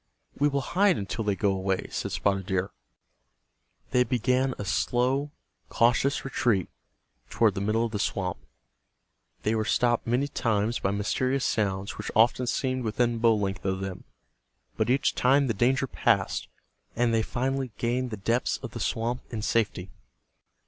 [0.39, 2.71] "We will hide until they go away," said Spotted Deer.
[3.91, 5.29] They began a slow,
[5.69, 6.69] cautious retreat
[7.29, 8.39] toward the middle of the swamp.
[9.43, 13.79] They were stopped many times by mysterious sounds which often seemed within bow length of
[13.79, 14.03] them,
[14.75, 16.47] but each time the danger passed,
[16.95, 19.91] and they finally gained the depths of the swamp in safety.